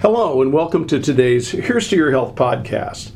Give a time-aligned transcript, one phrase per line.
[0.00, 3.10] Hello, and welcome to today's Here's to Your Health podcast.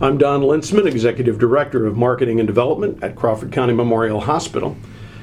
[0.00, 4.76] I'm Don Lintzman, Executive Director of Marketing and Development at Crawford County Memorial Hospital.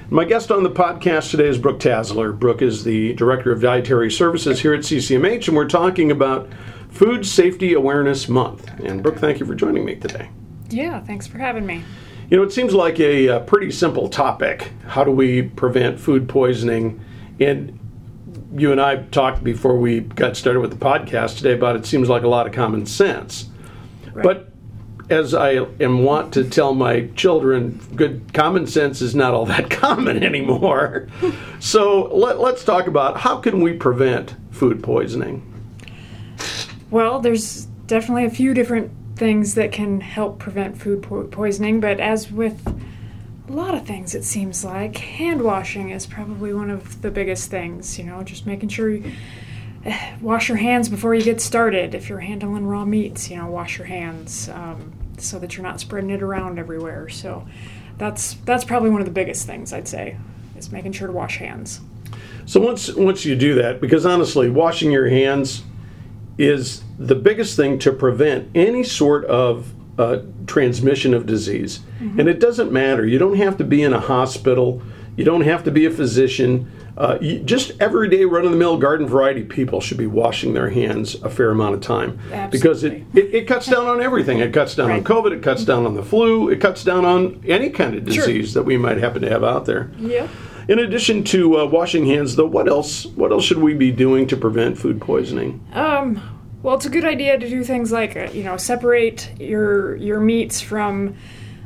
[0.10, 2.40] My guest on the podcast today is Brooke Tasler.
[2.40, 6.50] Brooke is the Director of Dietary Services here at CCMH, and we're talking about
[6.92, 8.72] Food Safety Awareness Month.
[8.80, 10.30] And Brooke, thank you for joining me today.
[10.70, 11.84] Yeah, thanks for having me.
[12.30, 14.72] You know, it seems like a, a pretty simple topic.
[14.88, 17.04] How do we prevent food poisoning?
[17.42, 17.81] And
[18.54, 22.10] you and I talked before we got started with the podcast today about it seems
[22.10, 23.50] like a lot of common sense.
[24.14, 24.24] Right.
[24.24, 24.52] But
[25.10, 29.70] as I am wont to tell my children, good common sense is not all that
[29.70, 31.08] common anymore.
[31.60, 35.48] so let, let's talk about how can we prevent food poisoning?
[36.90, 42.00] Well, there's definitely a few different things that can help prevent food po- poisoning, but
[42.00, 42.81] as with
[43.48, 44.98] a lot of things it seems like.
[44.98, 49.12] Hand washing is probably one of the biggest things you know just making sure you
[50.22, 51.96] wash your hands before you get started.
[51.96, 55.80] If you're handling raw meats you know wash your hands um, so that you're not
[55.80, 57.10] spreading it around everywhere.
[57.10, 57.48] So
[57.98, 60.18] that's that's probably one of the biggest things i'd say
[60.58, 61.82] is making sure to wash hands.
[62.46, 65.64] So once once you do that because honestly washing your hands
[66.38, 71.80] is the biggest thing to prevent any sort of uh, transmission of disease.
[72.00, 72.20] Mm-hmm.
[72.20, 73.06] And it doesn't matter.
[73.06, 74.82] You don't have to be in a hospital.
[75.18, 76.72] You don't have to be a physician.
[76.98, 80.70] Uh, you, just everyday run of the mill garden variety people should be washing their
[80.70, 82.50] hands a fair amount of time Absolutely.
[82.50, 84.40] because it, it, it, cuts down on everything.
[84.40, 84.98] It cuts down right.
[84.98, 88.06] on COVID, it cuts down on the flu, it cuts down on any kind of
[88.06, 88.62] disease sure.
[88.62, 89.92] that we might happen to have out there.
[89.98, 90.28] Yeah.
[90.68, 93.06] In addition to uh, washing hands, though, what else?
[93.06, 95.66] What else should we be doing to prevent food poisoning?
[95.74, 99.96] Um, well, it's a good idea to do things like uh, you know separate your
[99.96, 101.16] your meats from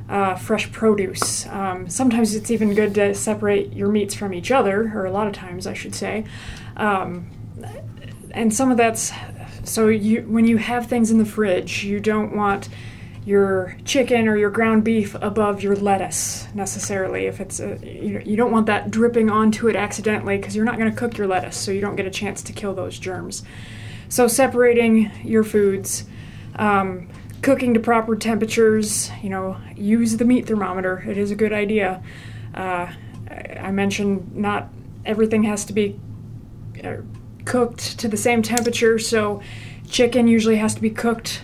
[0.10, 1.48] uh, fresh produce.
[1.48, 5.28] Um, sometimes it's even good to separate your meats from each other, or a lot
[5.28, 6.26] of times I should say.
[6.78, 7.30] Um,
[8.32, 9.12] and some of that's
[9.64, 12.70] so you when you have things in the fridge, you don't want
[13.26, 18.36] your chicken or your ground beef above your lettuce necessarily if it's a, you, you
[18.36, 21.58] don't want that dripping onto it accidentally because you're not going to cook your lettuce
[21.58, 23.42] so you don't get a chance to kill those germs
[24.15, 26.05] so separating your foods,
[26.55, 27.09] um,
[27.42, 29.11] cooking to proper temperatures.
[29.21, 31.03] You know, use the meat thermometer.
[31.05, 32.02] It is a good idea.
[32.54, 32.93] Uh,
[33.59, 34.70] I mentioned not
[35.04, 35.99] everything has to be
[36.81, 36.99] uh,
[37.43, 38.98] cooked to the same temperature.
[38.99, 39.42] So
[39.89, 41.43] chicken usually has to be cooked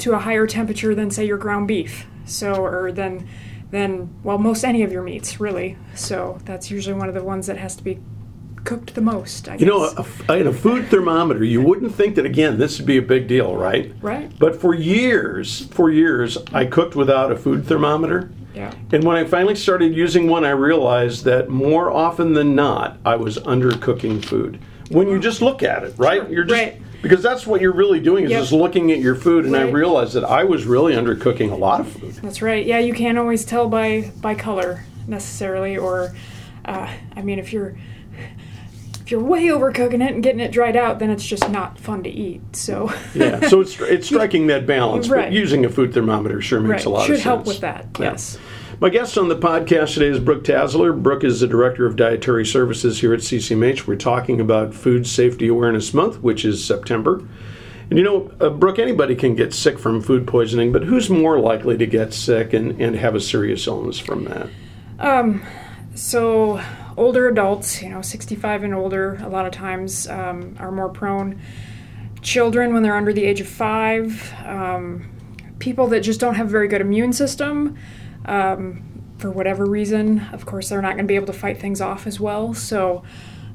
[0.00, 2.06] to a higher temperature than say your ground beef.
[2.26, 3.26] So or than
[3.70, 5.78] than well most any of your meats really.
[5.94, 7.98] So that's usually one of the ones that has to be
[8.70, 9.48] cooked the most.
[9.48, 9.92] I you know,
[10.28, 13.26] a, in a food thermometer, you wouldn't think that again this would be a big
[13.26, 13.92] deal, right?
[14.00, 14.30] Right.
[14.38, 18.30] But for years, for years, I cooked without a food thermometer.
[18.54, 18.72] Yeah.
[18.92, 23.16] And when I finally started using one, I realized that more often than not, I
[23.16, 24.60] was undercooking food.
[24.88, 26.22] When you just look at it, right?
[26.22, 26.30] Sure.
[26.30, 26.80] You're just right.
[27.02, 28.42] because that's what you're really doing is yep.
[28.42, 29.66] just looking at your food, and right.
[29.66, 32.12] I realized that I was really undercooking a lot of food.
[32.22, 32.64] That's right.
[32.64, 36.14] Yeah, you can't always tell by by color necessarily, or
[36.64, 37.74] uh, I mean, if you're
[39.10, 42.10] you're way overcooking it and getting it dried out, then it's just not fun to
[42.10, 42.40] eat.
[42.54, 45.08] So yeah, so it's it's striking that balance.
[45.08, 45.26] Right.
[45.26, 46.86] But using a food thermometer sure makes right.
[46.86, 47.24] a lot Should of sense.
[47.24, 47.86] help with that.
[47.98, 48.10] Yeah.
[48.12, 48.38] Yes.
[48.80, 51.00] My guest on the podcast today is Brooke Tasler.
[51.02, 53.86] Brooke is the Director of Dietary Services here at CCMH.
[53.86, 57.22] We're talking about Food Safety Awareness Month, which is September.
[57.90, 61.38] And you know, uh, Brooke, anybody can get sick from food poisoning, but who's more
[61.38, 64.48] likely to get sick and, and have a serious illness from that?
[64.98, 65.42] Um,
[65.94, 66.62] so
[67.00, 71.40] older adults, you know, 65 and older, a lot of times um, are more prone.
[72.20, 75.10] Children, when they're under the age of five, um,
[75.58, 77.78] people that just don't have a very good immune system,
[78.26, 78.84] um,
[79.16, 82.06] for whatever reason, of course, they're not going to be able to fight things off
[82.06, 82.52] as well.
[82.52, 83.02] So,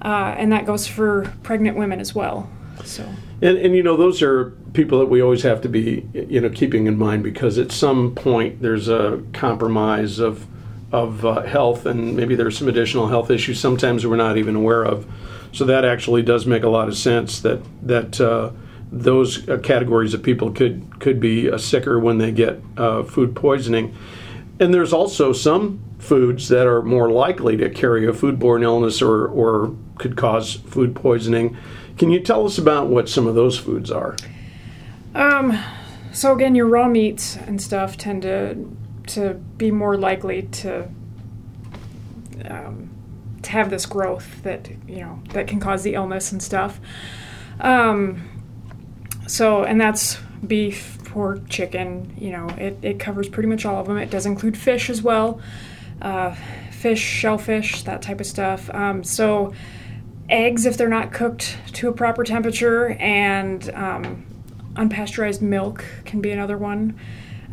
[0.02, 2.50] uh, and that goes for pregnant women as well.
[2.84, 3.08] So.
[3.42, 6.50] And, and you know those are people that we always have to be you know
[6.50, 10.48] keeping in mind because at some point there's a compromise of
[10.92, 14.84] of uh, health, and maybe there's some additional health issues sometimes we're not even aware
[14.84, 15.06] of.
[15.52, 18.52] So that actually does make a lot of sense that that uh,
[18.92, 23.36] those uh, categories of people could could be uh, sicker when they get uh, food
[23.36, 23.96] poisoning.
[24.60, 29.28] And there's also some foods that are more likely to carry a foodborne illness or,
[29.28, 31.58] or could cause food poisoning.
[31.98, 34.16] Can you tell us about what some of those foods are?
[35.14, 35.62] Um,
[36.12, 38.56] so again, your raw meats and stuff tend to
[39.08, 40.88] to be more likely to
[42.46, 42.90] um,
[43.42, 46.80] to have this growth that you know that can cause the illness and stuff.
[47.60, 48.30] Um,
[49.28, 52.14] so and that's beef, pork, chicken.
[52.18, 53.98] You know, it, it covers pretty much all of them.
[53.98, 55.40] It does include fish as well,
[56.02, 56.36] uh,
[56.72, 58.70] fish, shellfish, that type of stuff.
[58.74, 59.54] Um, so
[60.28, 64.26] eggs if they're not cooked to a proper temperature, and um,
[64.74, 67.00] unpasteurized milk can be another one.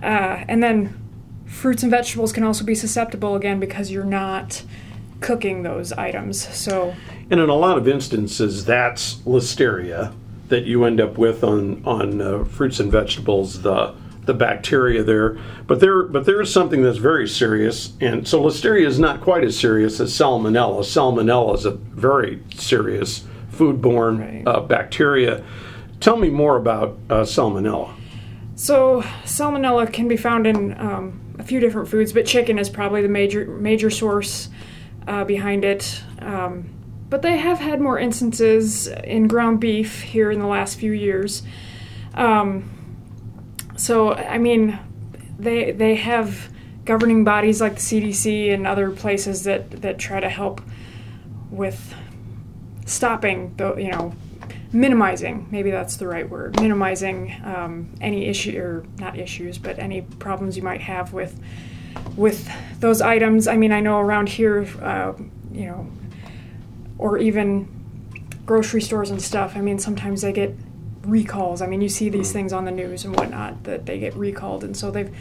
[0.03, 1.02] Uh, and then
[1.53, 4.63] fruits and vegetables can also be susceptible again because you're not
[5.21, 6.49] cooking those items.
[6.55, 6.95] So,
[7.31, 10.13] and in a lot of instances, that's listeria
[10.49, 13.63] that you end up with on on uh, fruits and vegetables.
[13.63, 13.95] The
[14.25, 18.87] the bacteria there, but there but there is something that's very serious, and so listeria
[18.87, 20.81] is not quite as serious as salmonella.
[20.81, 24.43] Salmonella is a very serious foodborne right.
[24.47, 25.45] uh, bacteria.
[26.01, 27.95] Tell me more about uh, salmonella.
[28.57, 33.03] So salmonella can be found in um, a few different foods, but chicken is probably
[33.03, 34.49] the major major source
[35.07, 36.03] uh, behind it.
[36.19, 36.71] Um,
[37.11, 41.43] but they have had more instances in ground beef here in the last few years.
[42.15, 42.71] Um,
[43.77, 44.79] so I mean,
[45.39, 46.51] they they have
[46.85, 50.61] governing bodies like the CDC and other places that that try to help
[51.51, 51.95] with
[52.87, 54.15] stopping the you know
[54.73, 60.03] minimizing maybe that's the right word minimizing um, any issue or not issues but any
[60.03, 61.39] problems you might have with
[62.17, 63.47] with those items.
[63.47, 65.13] I mean i know around here uh,
[65.53, 65.91] you know
[66.99, 67.69] or even
[68.47, 70.55] grocery stores and stuff i mean sometimes they get
[71.05, 71.63] recalls.
[71.63, 72.33] I mean you see these mm.
[72.33, 75.15] things on the news and whatnot that they get recalled and so they've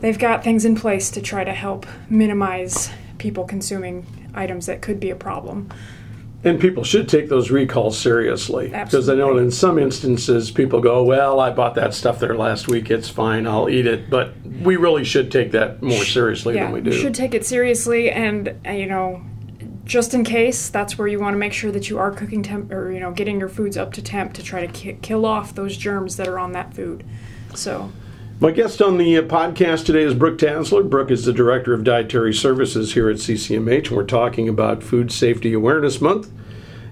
[0.00, 4.98] they've got things in place to try to help minimize people consuming items that could
[4.98, 5.70] be a problem
[6.44, 11.02] and people should take those recalls seriously because I know in some instances people go,
[11.02, 12.90] "Well, I bought that stuff there last week.
[12.90, 13.46] It's fine.
[13.46, 16.92] I'll eat it." But we really should take that more seriously yeah, than we do.
[16.92, 19.22] should take it seriously, and uh, you know,
[19.84, 22.70] just in case, that's where you want to make sure that you are cooking temp
[22.72, 25.54] or you know getting your foods up to temp to try to ki- kill off
[25.54, 27.04] those germs that are on that food.
[27.54, 27.90] So.
[28.40, 30.90] My guest on the uh, podcast today is Brooke Tasler.
[30.90, 35.12] Brooke is the Director of Dietary Services here at CCMH, and we're talking about Food
[35.12, 36.32] Safety Awareness Month.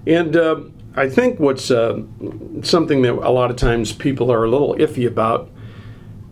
[0.07, 0.61] And uh,
[0.95, 2.01] I think what's uh,
[2.61, 5.51] something that a lot of times people are a little iffy about,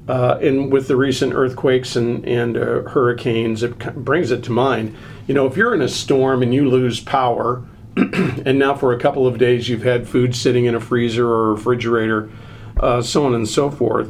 [0.08, 4.96] uh, and with the recent earthquakes and, and uh, hurricanes, it brings it to mind.
[5.28, 7.66] You know, if you're in a storm and you lose power,
[7.98, 11.50] and now for a couple of days you've had food sitting in a freezer or
[11.50, 12.32] a refrigerator,
[12.80, 14.10] uh, so on and so forth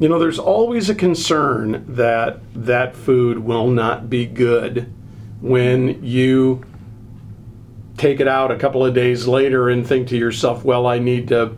[0.00, 4.90] you know, there's always a concern that that food will not be good
[5.42, 6.64] when you
[7.98, 11.28] take it out a couple of days later and think to yourself, well, I need
[11.28, 11.54] to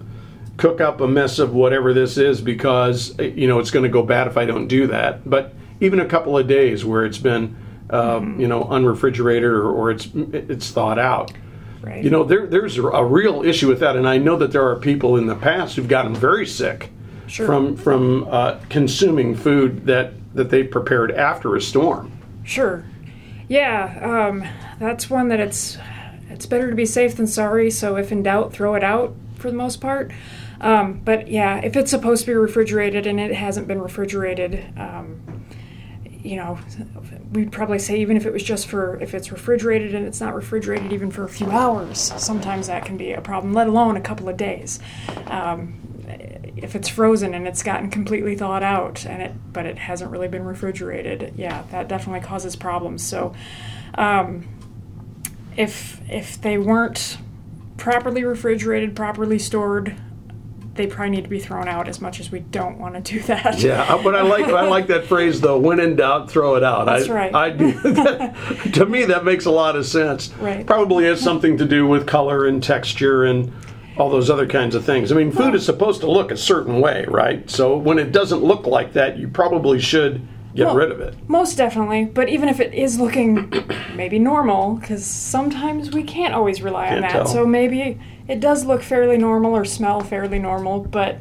[0.56, 4.02] cook up a mess of whatever this is because, you know, it's going to go
[4.02, 5.28] bad if I don't do that.
[5.28, 7.56] But even a couple of days where it's been,
[7.90, 8.40] uh, mm-hmm.
[8.40, 11.32] you know, unrefrigerated or, or it's it's thawed out.
[11.80, 12.02] Right.
[12.02, 14.76] You know, there, there's a real issue with that, and I know that there are
[14.76, 16.91] people in the past who've gotten very sick
[17.32, 17.46] sure.
[17.46, 22.12] from from uh, consuming food that that they prepared after a storm.
[22.44, 22.84] Sure.
[23.48, 24.44] Yeah, um,
[24.78, 25.78] that's one that it's
[26.30, 27.70] it's better to be safe than sorry.
[27.70, 30.12] So if in doubt, throw it out for the most part.
[30.60, 35.20] Um, but yeah, if it's supposed to be refrigerated and it hasn't been refrigerated, um,
[36.04, 36.56] you know,
[37.32, 40.34] we'd probably say even if it was just for if it's refrigerated and it's not
[40.34, 43.52] refrigerated even for a few hours, sometimes that can be a problem.
[43.52, 44.78] Let alone a couple of days.
[45.26, 45.91] Um,
[46.56, 50.28] if it's frozen and it's gotten completely thawed out and it but it hasn't really
[50.28, 53.34] been refrigerated yeah that definitely causes problems so
[53.94, 54.48] um,
[55.56, 57.18] if if they weren't
[57.76, 59.96] properly refrigerated properly stored
[60.74, 63.20] they probably need to be thrown out as much as we don't want to do
[63.24, 63.60] that.
[63.60, 65.58] Yeah, uh, but I like I like that phrase though.
[65.58, 66.86] When in doubt, throw it out.
[66.86, 67.34] That's I, right.
[67.34, 70.32] I, that, to me, that makes a lot of sense.
[70.38, 70.66] Right.
[70.66, 73.52] Probably has something to do with color and texture and
[73.96, 75.12] all those other kinds of things.
[75.12, 77.48] I mean, food is supposed to look a certain way, right?
[77.50, 81.16] So when it doesn't look like that, you probably should get well, rid of it.
[81.28, 82.06] Most definitely.
[82.06, 83.52] But even if it is looking
[83.94, 87.12] maybe normal, because sometimes we can't always rely can't on that.
[87.12, 87.26] Tell.
[87.26, 91.16] So maybe it does look fairly normal or smell fairly normal, but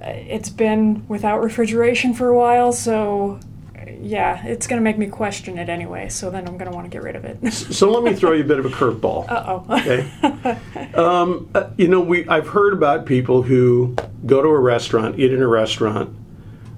[0.00, 3.40] uh, it's been without refrigeration for a while, so
[3.86, 6.08] yeah, it's going to make me question it anyway.
[6.08, 7.52] So then I'm going to want to get rid of it.
[7.52, 9.26] so let me throw you a bit of a curveball.
[9.36, 9.78] Uh oh.
[9.78, 10.92] Okay.
[10.94, 15.32] um, uh, you know, we I've heard about people who go to a restaurant, eat
[15.32, 16.16] in a restaurant,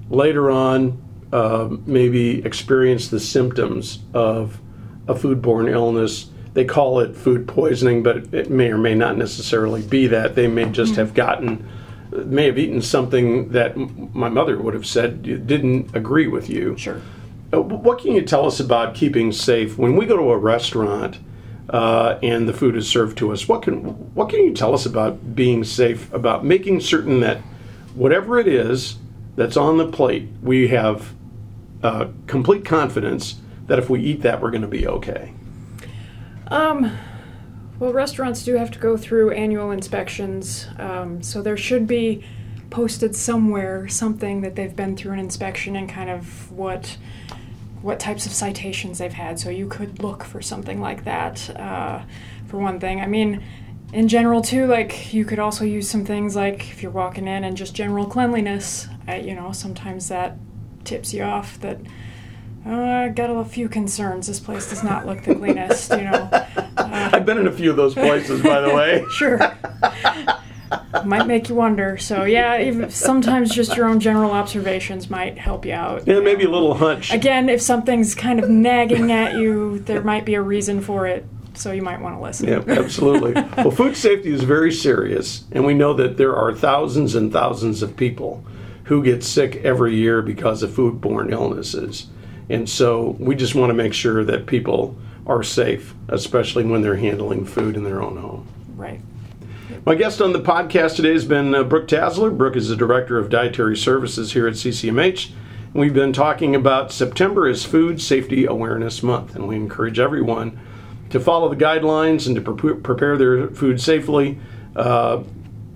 [0.09, 1.01] later on
[1.31, 4.59] uh, maybe experience the symptoms of
[5.07, 6.29] a foodborne illness.
[6.53, 10.35] They call it food poisoning, but it may or may not necessarily be that.
[10.35, 11.01] They may just mm-hmm.
[11.01, 11.69] have gotten
[12.11, 13.77] may have eaten something that
[14.13, 16.77] my mother would have said didn't agree with you.
[16.77, 17.01] Sure.
[17.53, 21.19] Uh, what can you tell us about keeping safe when we go to a restaurant
[21.69, 23.47] uh, and the food is served to us?
[23.47, 23.81] What can
[24.13, 27.37] what can you tell us about being safe about making certain that
[27.95, 28.97] whatever it is
[29.35, 31.13] that's on the plate, we have
[31.81, 35.33] uh, complete confidence that if we eat that, we're going to be okay.
[36.47, 36.97] Um.
[37.79, 42.25] Well, restaurants do have to go through annual inspections, um, so there should be
[42.69, 46.97] posted somewhere something that they've been through an inspection and kind of what
[47.81, 49.39] what types of citations they've had.
[49.39, 51.49] So you could look for something like that.
[51.57, 52.01] Uh,
[52.47, 53.41] for one thing, I mean,
[53.93, 57.45] in general too, like you could also use some things like if you're walking in
[57.45, 58.89] and just general cleanliness.
[59.07, 60.35] Uh, you know, sometimes that
[60.83, 61.79] tips you off that.
[62.65, 64.27] Uh, I got a few concerns.
[64.27, 66.29] This place does not look the cleanest, you know.
[67.29, 69.05] Been in a few of those places, by the way.
[69.11, 69.37] sure.
[71.05, 71.95] might make you wonder.
[71.95, 76.07] So yeah, even sometimes just your own general observations might help you out.
[76.07, 77.13] Yeah, maybe a little hunch.
[77.13, 81.23] Again, if something's kind of nagging at you, there might be a reason for it.
[81.53, 82.47] So you might want to listen.
[82.47, 83.33] Yeah, absolutely.
[83.33, 87.83] well, food safety is very serious, and we know that there are thousands and thousands
[87.83, 88.43] of people
[88.85, 92.07] who get sick every year because of foodborne illnesses.
[92.49, 94.97] And so we just want to make sure that people
[95.29, 98.47] are safe, especially when they're handling food in their own home.
[98.75, 98.99] Right.
[99.85, 102.35] My guest on the podcast today has been uh, Brooke Tasler.
[102.35, 105.31] Brooke is the Director of Dietary Services here at CCMH.
[105.65, 110.59] And we've been talking about September is Food Safety Awareness Month, and we encourage everyone
[111.11, 114.39] to follow the guidelines and to pre- prepare their food safely.
[114.75, 115.23] Uh,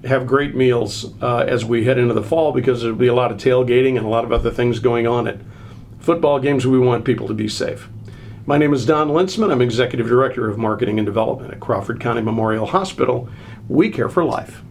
[0.03, 3.31] have great meals uh, as we head into the fall because there'll be a lot
[3.31, 5.37] of tailgating and a lot of other things going on at
[5.99, 6.65] football games.
[6.65, 7.87] We want people to be safe.
[8.45, 9.53] My name is Don Lintzman.
[9.53, 13.29] I'm Executive Director of Marketing and Development at Crawford County Memorial Hospital.
[13.69, 14.63] We care for life.